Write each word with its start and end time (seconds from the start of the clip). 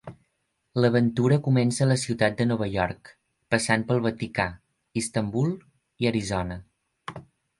L'aventura 0.83 1.35
comença 1.47 1.83
a 1.85 1.87
la 1.89 1.97
ciutat 2.03 2.39
de 2.39 2.47
Nova 2.51 2.69
York, 2.77 3.11
passant 3.55 3.85
pel 3.91 4.01
Vaticà, 4.07 4.47
Istanbul 5.03 5.55
i 6.07 6.11
Arizona. 6.15 6.59